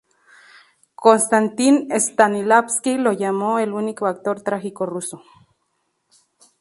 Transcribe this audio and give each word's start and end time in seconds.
Konstantín 0.95 1.87
Stanislavski 1.93 2.97
lo 2.97 3.11
llamó 3.13 3.59
"el 3.59 3.71
único 3.71 4.07
actor 4.07 4.41
trágico 4.41 4.87
ruso. 4.87 5.21